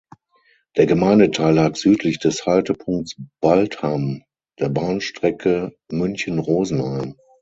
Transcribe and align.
Der 0.77 0.87
Gemeindeteil 0.87 1.53
lag 1.53 1.75
südlich 1.75 2.17
des 2.17 2.47
Haltepunkts 2.47 3.17
Baldham 3.39 4.23
der 4.57 4.69
Bahnstrecke 4.69 5.73
München–Rosenheim. 5.91 7.17